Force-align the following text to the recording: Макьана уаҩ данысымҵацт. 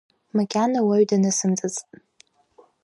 Макьана 0.35 0.79
уаҩ 0.87 1.03
данысымҵацт. 1.09 1.87